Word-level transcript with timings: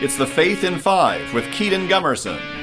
It's 0.00 0.16
the 0.16 0.28
Faith 0.28 0.62
in 0.62 0.78
Five 0.78 1.34
with 1.34 1.44
Kedon 1.50 1.88
Gumerson. 1.88 2.57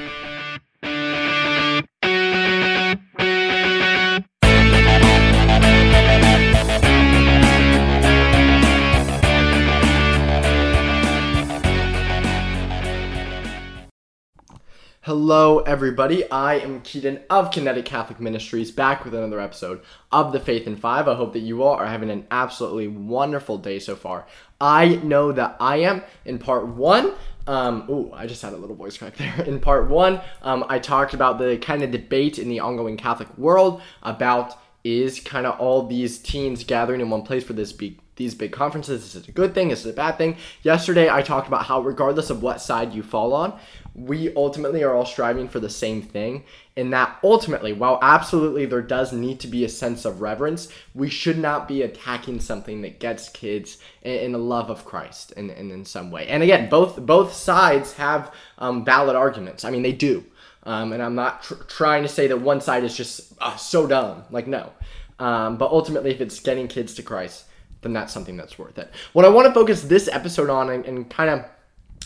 Hello, 15.05 15.59
everybody. 15.59 16.27
I 16.31 16.55
am 16.55 16.81
Kedon 16.81 17.19
of 17.29 17.51
Kinetic 17.51 17.85
Catholic 17.85 18.19
Ministries, 18.19 18.71
back 18.71 19.05
with 19.05 19.13
another 19.13 19.39
episode 19.39 19.81
of 20.11 20.31
The 20.31 20.39
Faith 20.39 20.65
in 20.65 20.77
Five. 20.77 21.07
I 21.07 21.13
hope 21.13 21.33
that 21.33 21.41
you 21.41 21.61
all 21.61 21.75
are 21.75 21.85
having 21.85 22.09
an 22.09 22.25
absolutely 22.31 22.87
wonderful 22.87 23.59
day 23.59 23.77
so 23.77 23.95
far. 23.95 24.25
I 24.59 24.95
know 24.95 25.31
that 25.31 25.57
I 25.59 25.81
am. 25.81 26.01
In 26.25 26.39
part 26.39 26.65
one, 26.65 27.13
um, 27.45 27.85
ooh, 27.87 28.13
I 28.13 28.25
just 28.25 28.41
had 28.41 28.53
a 28.53 28.57
little 28.57 28.75
voice 28.75 28.97
crack 28.97 29.15
there. 29.17 29.43
In 29.43 29.59
part 29.59 29.91
one, 29.91 30.21
um, 30.41 30.65
I 30.69 30.79
talked 30.79 31.13
about 31.13 31.37
the 31.37 31.59
kind 31.59 31.83
of 31.83 31.91
debate 31.91 32.39
in 32.39 32.49
the 32.49 32.61
ongoing 32.61 32.97
Catholic 32.97 33.29
world 33.37 33.83
about 34.01 34.57
is 34.83 35.19
kind 35.19 35.45
of 35.45 35.59
all 35.59 35.85
these 35.85 36.17
teens 36.17 36.63
gathering 36.63 37.01
in 37.01 37.11
one 37.11 37.21
place 37.21 37.43
for 37.43 37.53
this 37.53 37.71
big 37.71 37.99
these 38.15 38.33
big 38.35 38.51
conferences. 38.51 39.03
Is 39.03 39.15
it 39.15 39.27
a 39.27 39.31
good 39.31 39.53
thing? 39.53 39.71
Is 39.71 39.85
it 39.85 39.91
a 39.91 39.93
bad 39.93 40.17
thing? 40.17 40.37
Yesterday, 40.63 41.09
I 41.09 41.21
talked 41.21 41.47
about 41.47 41.65
how, 41.65 41.81
regardless 41.81 42.29
of 42.29 42.41
what 42.41 42.61
side 42.61 42.93
you 42.93 43.03
fall 43.03 43.33
on, 43.33 43.57
we 43.93 44.33
ultimately 44.35 44.83
are 44.83 44.93
all 44.93 45.05
striving 45.05 45.47
for 45.47 45.59
the 45.59 45.69
same 45.69 46.01
thing. 46.01 46.43
And 46.75 46.91
that 46.91 47.17
ultimately, 47.23 47.71
while 47.71 47.97
absolutely 48.01 48.65
there 48.65 48.81
does 48.81 49.13
need 49.13 49.39
to 49.39 49.47
be 49.47 49.63
a 49.63 49.69
sense 49.69 50.03
of 50.03 50.21
reverence, 50.21 50.67
we 50.93 51.09
should 51.09 51.37
not 51.37 51.67
be 51.67 51.81
attacking 51.81 52.41
something 52.41 52.81
that 52.81 52.99
gets 52.99 53.29
kids 53.29 53.77
in, 54.01 54.35
a 54.35 54.37
love 54.37 54.69
of 54.69 54.83
Christ 54.83 55.31
in, 55.33 55.49
in, 55.49 55.71
in, 55.71 55.85
some 55.85 56.11
way. 56.11 56.27
And 56.27 56.43
again, 56.43 56.69
both 56.69 56.97
both 57.05 57.33
sides 57.33 57.93
have 57.93 58.33
um, 58.57 58.83
valid 58.83 59.15
arguments. 59.15 59.63
I 59.63 59.71
mean, 59.71 59.83
they 59.83 59.93
do. 59.93 60.25
Um, 60.63 60.91
and 60.91 61.01
I'm 61.01 61.15
not 61.15 61.43
tr- 61.43 61.53
trying 61.67 62.03
to 62.03 62.09
say 62.09 62.27
that 62.27 62.41
one 62.41 62.59
side 62.59 62.83
is 62.83 62.97
just 62.97 63.33
uh, 63.39 63.55
so 63.55 63.87
dumb. 63.87 64.23
Like, 64.29 64.47
no. 64.47 64.71
Um, 65.19 65.57
but 65.57 65.71
ultimately, 65.71 66.11
if 66.11 66.19
it's 66.19 66.39
getting 66.39 66.67
kids 66.67 66.95
to 66.95 67.03
Christ, 67.03 67.45
then 67.85 67.93
that's 67.93 68.11
something 68.11 68.35
that's 68.35 68.57
worth 68.59 68.77
it. 68.77 68.91
What 69.13 69.25
I 69.25 69.29
want 69.29 69.47
to 69.47 69.53
focus 69.53 69.83
this 69.83 70.07
episode 70.07 70.49
on 70.49 70.69
and, 70.69 70.85
and 70.85 71.09
kind 71.09 71.29
of 71.29 71.45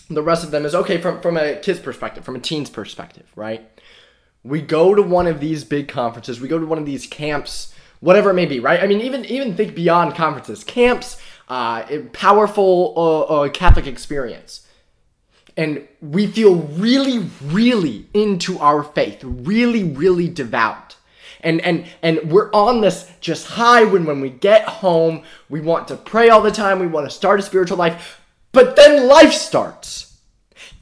the 0.10 0.22
rest 0.22 0.44
of 0.44 0.52
them 0.52 0.66
is 0.66 0.76
okay 0.76 1.00
from, 1.00 1.22
from 1.22 1.38
a 1.38 1.56
kid's 1.56 1.80
perspective, 1.80 2.26
from 2.26 2.36
a 2.36 2.40
teen's 2.40 2.70
perspective, 2.70 3.32
right? 3.36 3.68
We 4.44 4.62
go 4.62 4.94
to 4.94 5.02
one 5.02 5.28
of 5.28 5.40
these 5.40 5.64
big 5.64 5.88
conferences, 5.88 6.42
we 6.42 6.48
go 6.48 6.60
to 6.60 6.66
one 6.66 6.78
of 6.78 6.86
these 6.86 7.08
camps, 7.08 7.74
whatever 8.00 8.32
it 8.32 8.34
may 8.34 8.46
be, 8.46 8.60
right? 8.60 8.82
I 8.82 8.88
mean, 8.88 9.02
even 9.02 9.26
even 9.26 9.56
think 9.56 9.76
beyond 9.76 10.16
conferences, 10.16 10.64
camps, 10.64 11.22
uh, 11.48 11.84
powerful 12.14 12.94
uh, 12.96 13.20
uh, 13.22 13.50
Catholic 13.50 13.88
experience, 13.88 14.68
and 15.58 15.88
we 16.02 16.28
feel 16.28 16.56
really, 16.56 17.30
really 17.44 18.08
into 18.14 18.58
our 18.60 18.84
faith, 18.84 19.20
really, 19.24 19.84
really 19.84 20.30
devout. 20.30 20.96
And, 21.42 21.62
and 21.62 21.86
and 22.02 22.32
we're 22.32 22.52
on 22.52 22.82
this 22.82 23.10
just 23.22 23.48
high 23.48 23.86
when 23.86 24.06
when 24.06 24.20
we 24.20 24.30
get 24.30 24.64
home 24.64 25.24
we 25.48 25.62
want 25.62 25.88
to 25.88 25.96
pray 25.96 26.28
all 26.28 26.42
the 26.42 26.52
time 26.52 26.80
we 26.80 26.88
want 26.88 27.10
to 27.10 27.16
start 27.16 27.40
a 27.40 27.44
spiritual 27.44 27.78
life 27.78 28.20
but 28.52 28.76
then 28.76 29.08
life 29.08 29.34
starts. 29.34 30.18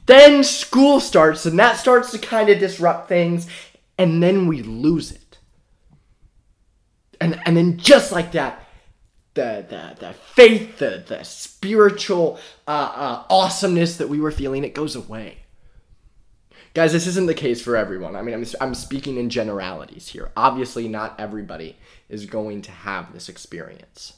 Then 0.06 0.42
school 0.42 1.00
starts, 1.00 1.44
and 1.44 1.58
that 1.58 1.76
starts 1.76 2.10
to 2.12 2.18
kind 2.18 2.48
of 2.48 2.58
disrupt 2.58 3.08
things, 3.08 3.46
and 3.98 4.22
then 4.22 4.46
we 4.46 4.62
lose 4.62 5.12
it. 5.12 5.38
And, 7.20 7.40
and 7.44 7.56
then 7.56 7.76
just 7.76 8.10
like 8.10 8.32
that, 8.32 8.64
the, 9.34 9.66
the, 9.68 9.96
the 10.06 10.12
faith, 10.14 10.78
the, 10.78 11.04
the 11.06 11.22
spiritual 11.24 12.38
uh, 12.66 12.70
uh, 12.70 13.24
awesomeness 13.28 13.98
that 13.98 14.08
we 14.08 14.18
were 14.18 14.30
feeling, 14.30 14.64
it 14.64 14.74
goes 14.74 14.96
away. 14.96 15.38
Guys, 16.74 16.92
this 16.92 17.06
isn't 17.06 17.26
the 17.26 17.34
case 17.34 17.60
for 17.60 17.76
everyone. 17.76 18.14
I 18.14 18.22
mean, 18.22 18.34
I'm, 18.34 18.44
I'm 18.60 18.74
speaking 18.74 19.16
in 19.16 19.30
generalities 19.30 20.08
here. 20.08 20.30
Obviously, 20.36 20.88
not 20.88 21.18
everybody 21.18 21.76
is 22.08 22.26
going 22.26 22.62
to 22.62 22.70
have 22.70 23.12
this 23.12 23.28
experience. 23.28 24.14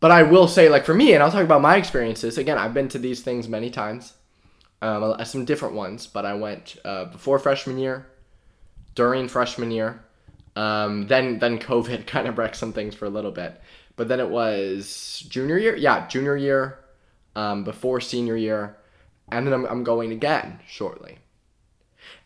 But 0.00 0.10
I 0.10 0.22
will 0.22 0.48
say, 0.48 0.68
like 0.68 0.84
for 0.84 0.94
me, 0.94 1.14
and 1.14 1.22
I'll 1.22 1.32
talk 1.32 1.44
about 1.44 1.62
my 1.62 1.76
experiences. 1.76 2.36
Again, 2.36 2.58
I've 2.58 2.74
been 2.74 2.88
to 2.88 2.98
these 2.98 3.22
things 3.22 3.48
many 3.48 3.70
times, 3.70 4.12
um, 4.82 5.16
some 5.24 5.44
different 5.44 5.74
ones. 5.74 6.06
But 6.06 6.26
I 6.26 6.34
went 6.34 6.76
uh, 6.84 7.06
before 7.06 7.38
freshman 7.38 7.78
year, 7.78 8.06
during 8.94 9.28
freshman 9.28 9.70
year, 9.70 10.04
um, 10.54 11.06
then 11.06 11.38
then 11.38 11.58
COVID 11.58 12.06
kind 12.06 12.28
of 12.28 12.38
wrecked 12.38 12.56
some 12.56 12.72
things 12.72 12.94
for 12.94 13.06
a 13.06 13.10
little 13.10 13.30
bit. 13.30 13.60
But 13.96 14.08
then 14.08 14.20
it 14.20 14.28
was 14.28 15.24
junior 15.28 15.56
year, 15.56 15.74
yeah, 15.74 16.06
junior 16.06 16.36
year, 16.36 16.78
um, 17.34 17.64
before 17.64 18.00
senior 18.00 18.36
year, 18.36 18.76
and 19.30 19.46
then 19.46 19.54
I'm, 19.54 19.64
I'm 19.66 19.84
going 19.84 20.12
again 20.12 20.60
shortly. 20.66 21.18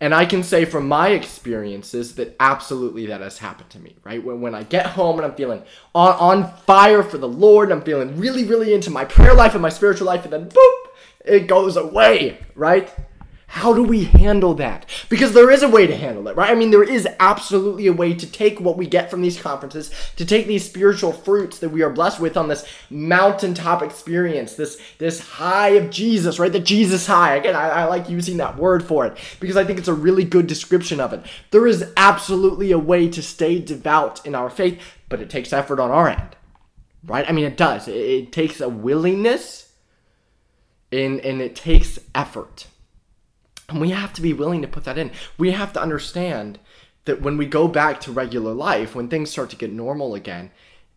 And 0.00 0.14
I 0.14 0.24
can 0.24 0.42
say 0.42 0.64
from 0.64 0.88
my 0.88 1.08
experiences 1.08 2.14
that 2.14 2.34
absolutely 2.40 3.06
that 3.06 3.20
has 3.20 3.38
happened 3.38 3.70
to 3.70 3.78
me, 3.78 3.96
right? 4.04 4.22
When, 4.22 4.40
when 4.40 4.54
I 4.54 4.62
get 4.62 4.86
home 4.86 5.18
and 5.18 5.26
I'm 5.26 5.34
feeling 5.34 5.62
on, 5.94 6.14
on 6.14 6.56
fire 6.64 7.02
for 7.02 7.18
the 7.18 7.28
Lord, 7.28 7.70
and 7.70 7.78
I'm 7.78 7.84
feeling 7.84 8.18
really, 8.18 8.44
really 8.44 8.72
into 8.72 8.90
my 8.90 9.04
prayer 9.04 9.34
life 9.34 9.52
and 9.52 9.62
my 9.62 9.68
spiritual 9.68 10.06
life, 10.06 10.24
and 10.24 10.32
then 10.32 10.48
boop, 10.48 10.86
it 11.24 11.46
goes 11.46 11.76
away, 11.76 12.38
right? 12.54 12.90
How 13.52 13.74
do 13.74 13.82
we 13.82 14.04
handle 14.04 14.54
that? 14.54 14.86
Because 15.08 15.32
there 15.32 15.50
is 15.50 15.64
a 15.64 15.68
way 15.68 15.84
to 15.84 15.96
handle 15.96 16.28
it, 16.28 16.36
right? 16.36 16.52
I 16.52 16.54
mean, 16.54 16.70
there 16.70 16.84
is 16.84 17.08
absolutely 17.18 17.88
a 17.88 17.92
way 17.92 18.14
to 18.14 18.30
take 18.30 18.60
what 18.60 18.76
we 18.76 18.86
get 18.86 19.10
from 19.10 19.22
these 19.22 19.42
conferences, 19.42 19.90
to 20.14 20.24
take 20.24 20.46
these 20.46 20.64
spiritual 20.64 21.10
fruits 21.10 21.58
that 21.58 21.70
we 21.70 21.82
are 21.82 21.90
blessed 21.90 22.20
with 22.20 22.36
on 22.36 22.46
this 22.46 22.64
mountaintop 22.90 23.82
experience, 23.82 24.54
this 24.54 24.80
this 24.98 25.18
high 25.18 25.70
of 25.70 25.90
Jesus, 25.90 26.38
right? 26.38 26.52
The 26.52 26.60
Jesus 26.60 27.08
high. 27.08 27.34
Again, 27.34 27.56
I, 27.56 27.70
I 27.70 27.84
like 27.86 28.08
using 28.08 28.36
that 28.36 28.56
word 28.56 28.84
for 28.84 29.04
it 29.04 29.18
because 29.40 29.56
I 29.56 29.64
think 29.64 29.80
it's 29.80 29.88
a 29.88 29.94
really 29.94 30.24
good 30.24 30.46
description 30.46 31.00
of 31.00 31.12
it. 31.12 31.20
There 31.50 31.66
is 31.66 31.92
absolutely 31.96 32.70
a 32.70 32.78
way 32.78 33.08
to 33.08 33.20
stay 33.20 33.58
devout 33.58 34.24
in 34.24 34.36
our 34.36 34.48
faith, 34.48 34.80
but 35.08 35.20
it 35.20 35.28
takes 35.28 35.52
effort 35.52 35.80
on 35.80 35.90
our 35.90 36.08
end, 36.08 36.36
right? 37.04 37.28
I 37.28 37.32
mean, 37.32 37.46
it 37.46 37.56
does. 37.56 37.88
It, 37.88 37.96
it 37.96 38.32
takes 38.32 38.60
a 38.60 38.68
willingness, 38.68 39.72
and 40.92 41.18
and 41.18 41.42
it 41.42 41.56
takes 41.56 41.98
effort. 42.14 42.68
And 43.70 43.80
we 43.80 43.90
have 43.90 44.12
to 44.14 44.22
be 44.22 44.32
willing 44.32 44.62
to 44.62 44.68
put 44.68 44.84
that 44.84 44.98
in. 44.98 45.12
We 45.38 45.52
have 45.52 45.72
to 45.74 45.80
understand 45.80 46.58
that 47.04 47.22
when 47.22 47.36
we 47.36 47.46
go 47.46 47.68
back 47.68 48.00
to 48.00 48.12
regular 48.12 48.52
life, 48.52 48.94
when 48.94 49.08
things 49.08 49.30
start 49.30 49.48
to 49.50 49.56
get 49.56 49.72
normal 49.72 50.14
again, 50.14 50.50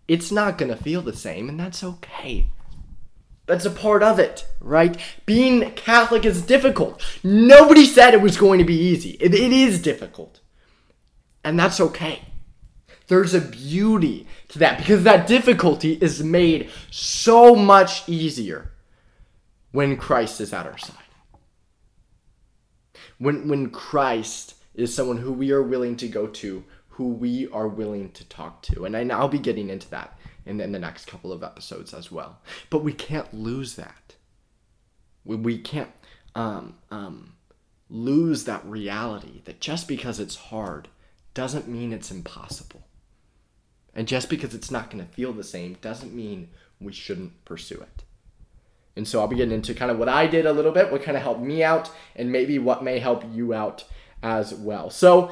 it's 0.07 0.31
not 0.31 0.57
going 0.57 0.75
to 0.75 0.83
feel 0.83 1.01
the 1.01 1.15
same, 1.15 1.47
and 1.47 1.59
that's 1.59 1.83
okay. 1.83 2.47
That's 3.45 3.65
a 3.65 3.71
part 3.71 4.01
of 4.01 4.19
it, 4.19 4.45
right? 4.59 4.97
Being 5.25 5.71
Catholic 5.71 6.25
is 6.25 6.41
difficult. 6.41 7.01
Nobody 7.23 7.85
said 7.85 8.13
it 8.13 8.21
was 8.21 8.37
going 8.37 8.57
to 8.59 8.65
be 8.65 8.77
easy. 8.77 9.11
it, 9.21 9.33
it 9.33 9.53
is 9.53 9.81
difficult. 9.81 10.41
And 11.43 11.59
that's 11.59 11.79
okay. 11.79 12.21
There's 13.07 13.33
a 13.33 13.41
beauty 13.41 14.27
to 14.47 14.59
that 14.59 14.79
because 14.79 15.03
that 15.03 15.27
difficulty 15.27 15.93
is 16.01 16.23
made 16.23 16.69
so 16.89 17.53
much 17.53 18.07
easier 18.09 18.71
when 19.71 19.97
Christ 19.97 20.41
is 20.41 20.53
at 20.53 20.65
our 20.65 20.77
side 20.77 21.02
when 23.23 23.47
when 23.47 23.69
Christ 23.69 24.55
is 24.73 24.93
someone 24.93 25.17
who 25.17 25.31
we 25.31 25.51
are 25.51 25.61
willing 25.61 25.95
to 25.97 26.07
go 26.07 26.27
to, 26.27 26.63
who 26.89 27.07
we 27.07 27.47
are 27.49 27.67
willing 27.67 28.11
to 28.11 28.23
talk 28.25 28.61
to. 28.63 28.85
And 28.85 28.95
I, 28.95 29.19
will 29.19 29.27
be 29.27 29.39
getting 29.39 29.69
into 29.69 29.89
that 29.91 30.17
in, 30.45 30.59
in 30.59 30.71
the 30.71 30.79
next 30.79 31.05
couple 31.05 31.31
of 31.31 31.43
episodes 31.43 31.93
as 31.93 32.11
well. 32.11 32.39
But 32.69 32.83
we 32.83 32.93
can't 32.93 33.33
lose 33.33 33.75
that. 33.75 34.15
We, 35.25 35.35
we 35.35 35.57
can't 35.57 35.91
um, 36.35 36.75
um, 36.91 37.33
lose 37.89 38.43
that 38.45 38.65
reality 38.65 39.41
that 39.45 39.59
just 39.59 39.87
because 39.87 40.19
it's 40.19 40.35
hard 40.35 40.87
doesn't 41.33 41.67
mean 41.67 41.93
it's 41.93 42.11
impossible. 42.11 42.87
And 43.95 44.07
just 44.07 44.29
because 44.29 44.55
it's 44.55 44.71
not 44.71 44.89
going 44.89 45.05
to 45.05 45.11
feel 45.11 45.33
the 45.33 45.43
same 45.43 45.77
doesn't 45.81 46.13
mean 46.13 46.49
we 46.79 46.91
shouldn't 46.91 47.45
pursue 47.45 47.79
it. 47.79 48.03
And 48.95 49.07
so 49.07 49.19
I'll 49.19 49.27
be 49.27 49.35
getting 49.35 49.53
into 49.53 49.73
kind 49.73 49.91
of 49.91 49.97
what 49.97 50.09
I 50.09 50.27
did 50.27 50.45
a 50.45 50.53
little 50.53 50.71
bit, 50.71 50.91
what 50.91 51.03
kind 51.03 51.17
of 51.17 51.23
helped 51.23 51.41
me 51.41 51.63
out, 51.63 51.89
and 52.15 52.31
maybe 52.31 52.59
what 52.59 52.83
may 52.83 52.99
help 52.99 53.23
you 53.31 53.53
out 53.53 53.85
as 54.21 54.53
well. 54.53 54.89
So 54.89 55.31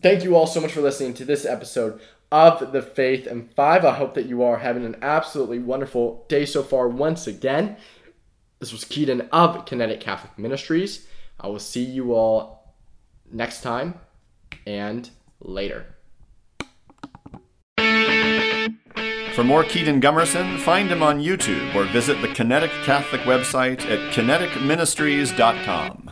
thank 0.00 0.22
you 0.22 0.36
all 0.36 0.46
so 0.46 0.60
much 0.60 0.72
for 0.72 0.82
listening 0.82 1.14
to 1.14 1.24
this 1.24 1.46
episode 1.46 2.00
of 2.30 2.72
the 2.72 2.82
Faith 2.82 3.26
and 3.26 3.52
Five. 3.54 3.84
I 3.84 3.94
hope 3.94 4.14
that 4.14 4.26
you 4.26 4.42
are 4.42 4.58
having 4.58 4.84
an 4.84 4.96
absolutely 5.02 5.58
wonderful 5.58 6.24
day 6.28 6.46
so 6.46 6.62
far 6.62 6.88
once 6.88 7.26
again. 7.26 7.76
This 8.58 8.72
was 8.72 8.84
Kedon 8.84 9.28
of 9.32 9.64
Kinetic 9.64 10.00
Catholic 10.00 10.38
Ministries. 10.38 11.06
I 11.40 11.48
will 11.48 11.58
see 11.58 11.84
you 11.84 12.14
all 12.14 12.74
next 13.30 13.62
time 13.62 13.98
and 14.66 15.08
later. 15.40 15.86
For 19.34 19.42
more 19.42 19.64
Kedon 19.64 20.00
Gumerson, 20.00 20.58
find 20.58 20.90
him 20.90 21.02
on 21.02 21.22
YouTube 21.22 21.74
or 21.74 21.84
visit 21.84 22.20
the 22.20 22.28
Kinetic 22.28 22.70
Catholic 22.84 23.22
website 23.22 23.80
at 23.86 24.12
kineticministries.com. 24.12 26.11